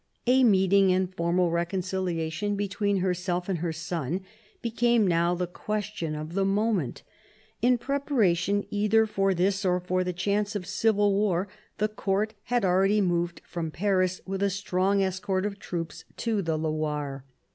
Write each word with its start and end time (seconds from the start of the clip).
A 0.25 0.43
meeting 0.43 0.91
and 0.91 1.13
formal 1.13 1.51
reconciliation 1.51 2.55
between 2.55 3.01
herself 3.01 3.47
and 3.47 3.59
her 3.59 3.71
son 3.71 4.21
became 4.59 5.05
now 5.05 5.35
the 5.35 5.45
question 5.45 6.15
of 6.15 6.33
the 6.33 6.43
moment. 6.43 7.03
In 7.61 7.77
preparation 7.77 8.65
either 8.71 9.05
for 9.05 9.35
this 9.35 9.63
or 9.63 9.79
for 9.79 10.03
the 10.03 10.11
chance 10.11 10.55
of 10.55 10.65
civil 10.65 11.13
war 11.13 11.47
the 11.77 11.87
Court 11.87 12.33
had 12.45 12.65
already 12.65 12.99
moved 12.99 13.43
from 13.45 13.69
Paris, 13.69 14.21
with 14.25 14.41
a 14.41 14.49
strong 14.49 15.03
escort 15.03 15.45
of 15.45 15.59
troops, 15.59 16.03
to 16.17 16.41
the 16.41 16.57
Loire. 16.57 17.23